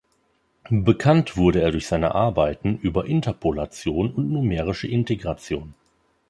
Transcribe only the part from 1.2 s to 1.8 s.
wurde er